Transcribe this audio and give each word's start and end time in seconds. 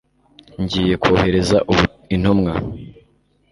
ngiye 0.61 0.93
kohereza 1.03 1.57
intumwa 2.15 2.53